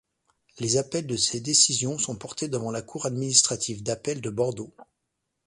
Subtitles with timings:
[0.57, 4.73] Les appels de ces décisions sont portés devant la Cour administrative d'appel de Bordeaux.